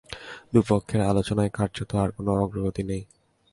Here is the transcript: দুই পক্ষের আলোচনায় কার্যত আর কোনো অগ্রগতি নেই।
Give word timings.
দুই 0.51 0.63
পক্ষের 0.69 1.01
আলোচনায় 1.01 1.51
কার্যত 1.57 1.91
আর 1.95 2.09
কোনো 2.11 2.31
অগ্রগতি 2.35 2.83
নেই। 2.83 3.03